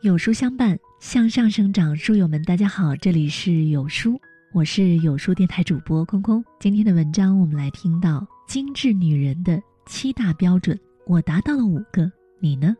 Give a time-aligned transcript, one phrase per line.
[0.00, 1.96] 有书相伴，向上生长。
[1.96, 4.16] 书友们，大家好，这里是有书，
[4.52, 6.44] 我是有书电台主播空空。
[6.60, 12.08] 今天的文章，我们来听到精致女人的七大标准，我达到了五个，
[12.38, 12.76] 你呢？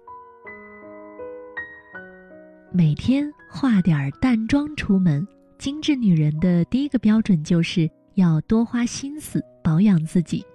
[2.71, 5.27] 每天化点淡妆出门。
[5.59, 10.47] 精致女人的第一个标准就是要多花心思保养自己，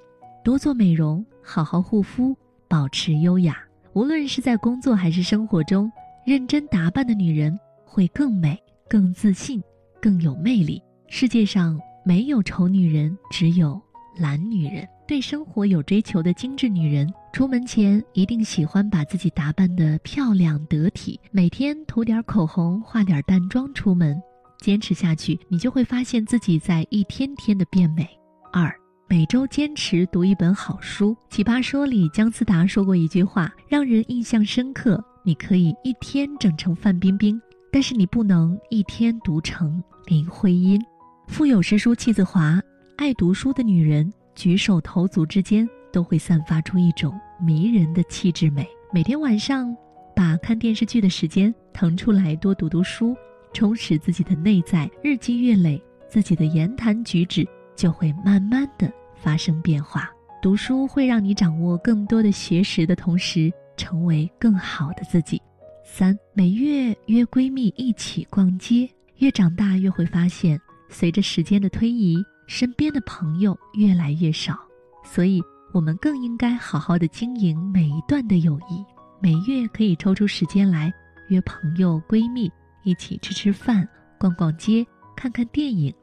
[0.46, 2.34] 多做美容，好好护肤，
[2.70, 3.58] 保持优雅。
[3.92, 5.92] 无论是在工作还是生活中。
[6.26, 9.62] 认真打扮的女人会更美、更自信、
[10.02, 10.82] 更有魅力。
[11.08, 13.82] 世界上没有丑女人，只有
[14.18, 14.88] 懒女人。
[15.06, 24.20] 对生活有追求的精致女人，出门前一定喜欢把自己打扮得漂亮得体，每天涂点口红、化点淡妆出门。
[24.62, 28.08] 坚持下去，你就会发现自己在一天天的变美。
[28.54, 28.74] 二，
[29.10, 31.12] 每周坚持读一本好书。
[31.30, 35.04] 《奇葩说》里，姜思达说过一句话，让人印象深刻。
[35.26, 37.42] 你可以一天整成范冰冰，
[37.72, 40.82] 但是你不能一天读成林徽因。
[41.28, 42.62] 腹有诗书气自华，
[42.98, 48.68] 爱读书的女人举手投足之间都会散发出一种迷人的气质美。
[48.92, 49.74] 每天晚上
[50.14, 53.16] 把看电视剧的时间腾出来，多读读书，
[53.54, 54.92] 充实自己的内在。
[55.02, 60.12] 日积月累，自己的言谈举止就会慢慢的发生变化。
[60.42, 63.50] 读书会让你掌握更多的学识的同时。
[63.84, 65.42] 成为更好的自己。
[65.84, 68.90] 三，每月约闺蜜一起逛街。
[69.18, 74.58] 越长大越会发现，随着时间的推移，身边的朋友越来越少，
[75.04, 75.42] 所以
[75.74, 78.86] 我们更应该好好的经营每一段的友谊。
[79.22, 80.92] 每月可以抽出时间来
[81.28, 82.50] 约朋友、闺蜜
[82.84, 83.86] 一起吃吃饭、
[84.18, 85.94] 逛逛街、看看电影、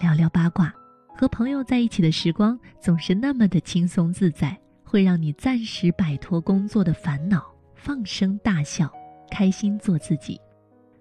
[0.00, 0.74] 聊聊八卦。
[1.16, 4.58] 和朋友在一起的时光总是那么的轻松自在。
[4.88, 7.44] 会让你暂时摆脱工作的烦恼，
[7.74, 8.90] 放声大笑，
[9.30, 10.40] 开心做自己。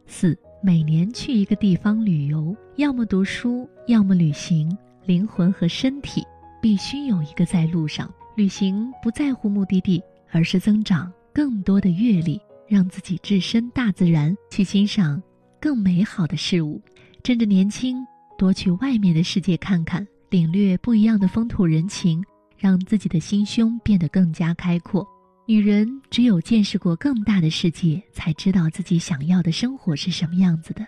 [0.05, 4.77] 四，每年去一个地方旅游，要么读书，要么旅行。
[5.05, 6.21] 灵魂和身体
[6.61, 8.13] 必须有一个在路上。
[8.35, 15.23] 旅行不在乎目的地，而是增长更多的阅历，让自己置身大自然，去欣赏
[15.61, 16.81] 更美好的事物。
[17.23, 18.05] 趁着年轻，
[18.37, 22.21] 多去外面的世界看看，领略不一样的风土人情。
[22.57, 25.07] 让自己的心胸变得更加开阔。
[25.45, 30.85] 女人只有见识过更大的世界，才知道自己想要的生活是什么样子的。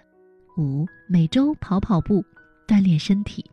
[0.57, 2.21] 五，每周跑跑步，
[2.67, 3.45] 锻炼身体。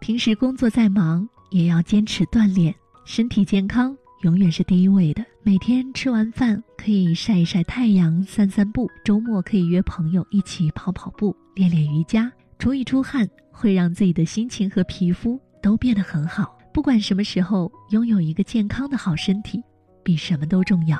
[0.00, 2.74] 平时工作再忙，也要坚持锻炼。
[3.04, 5.22] 身体健康永远是第一位的。
[5.42, 8.90] 每天吃完饭可以晒一晒太阳，散散步。
[9.04, 12.32] 周末可以约朋友一起跑跑步，练练瑜伽。
[12.58, 16.53] 出一出汗，会让自己的心情和皮肤都变得很好。
[16.74, 19.62] 不管什么时候，拥有一个健康的好身体，
[20.02, 20.98] 比什么都重要。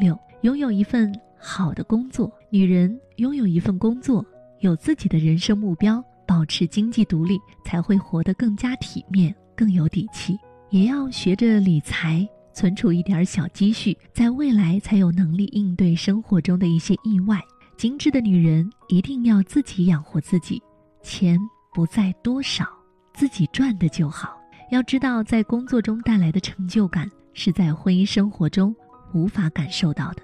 [0.00, 2.32] 六，拥有一份好的工作。
[2.50, 4.24] 女人拥有一份工作，
[4.60, 10.38] 有自己的人生目标，保持经济独立，才会活得更加体面、更有底气。
[10.68, 17.40] 也要学着理财，存储一点小积蓄，在未来才有能力应对生活中的一些意外。
[17.76, 20.62] 精致的女人一定要自己养活自己，
[21.02, 21.36] 钱
[21.74, 22.68] 不在多少，
[23.12, 24.39] 自己赚的就好。
[24.70, 28.74] 要知道，在工作中带来的成就感是在婚姻生活中
[29.12, 30.22] 无法感受到的。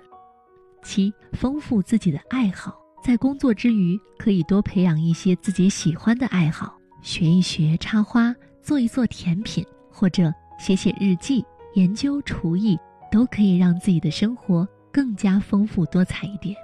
[0.85, 12.79] 七，丰富自己的爱好，在工作之余可以多培养一些自己喜欢的爱好，学一学插花，做一做甜品，或者写写日记、研究厨艺，
[13.11, 16.55] 都可以让自己的生活更加丰富多彩一点。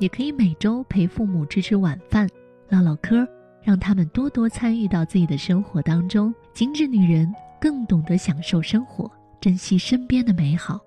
[0.00, 2.28] 也可以每周陪父母吃吃晚饭，
[2.68, 3.24] 唠唠嗑。
[3.68, 6.34] 让他们多多参与到自己的生活当中。
[6.54, 7.30] 精致女人
[7.60, 9.10] 更懂得享受生活，
[9.42, 10.80] 珍惜身边的美好。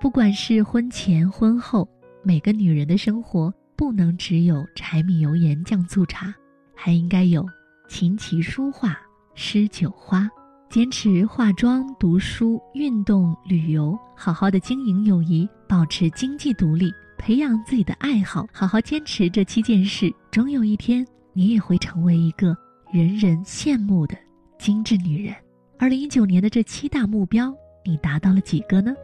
[0.00, 1.86] 不管是婚前婚后，
[2.22, 6.34] 每个女人的生活不能只有柴米油盐酱醋茶，
[6.74, 7.46] 还应该有
[7.86, 8.98] 琴棋书画
[9.34, 10.26] 诗酒花。
[10.70, 21.06] 坚持化妆、读书、运动、旅游，好好的经营友谊，保持经济独立，培养自己的爱好，好好坚持这七件事，终有一天。
[21.34, 22.56] 你也会成为一个
[22.92, 24.14] 人人羡慕的
[24.58, 25.34] 精致女人。
[25.78, 27.52] 二零一九年的这七大目标，
[27.84, 28.94] 你达到了几个呢？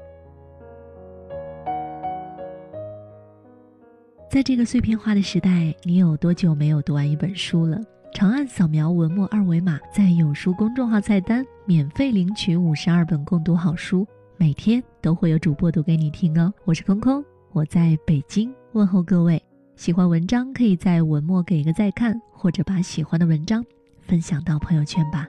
[4.31, 7.81] 在这个碎片化的时代，你有多久没有读完一本书了？
[8.13, 16.53] 长按扫描文末二维码，在有书公众号菜单免费领取五十二本共读好书，每天都会有主播读给你听哦。
[16.65, 19.43] 我是空空，我在北京问候各位。
[19.79, 23.65] 喜欢文章，可以在文末给一个再看，或者把喜欢的文章
[24.09, 25.29] 分享到朋友圈吧。